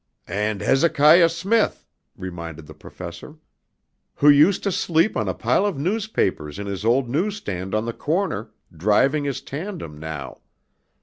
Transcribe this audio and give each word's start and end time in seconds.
"And 0.25 0.61
Hezekiah 0.61 1.29
Smith," 1.29 1.85
reminded 2.17 2.65
the 2.65 2.73
Professor. 2.73 3.35
"Who 4.15 4.29
used 4.29 4.63
to 4.63 4.71
sleep 4.71 5.15
on 5.15 5.29
a 5.29 5.35
pile 5.35 5.63
of 5.63 5.77
newspapers 5.77 6.57
in 6.57 6.65
his 6.65 6.83
old 6.83 7.07
newsstand 7.07 7.75
on 7.75 7.85
the 7.85 7.93
corner, 7.93 8.49
driving 8.75 9.25
his 9.25 9.41
tandem 9.41 9.99
now. 9.99 10.39